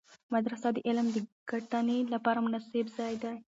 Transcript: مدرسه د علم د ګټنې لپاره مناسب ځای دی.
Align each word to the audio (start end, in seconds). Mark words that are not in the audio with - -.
مدرسه 0.33 0.67
د 0.73 0.77
علم 0.87 1.07
د 1.11 1.17
ګټنې 1.51 1.99
لپاره 2.13 2.43
مناسب 2.45 2.85
ځای 2.97 3.13
دی. 3.23 3.35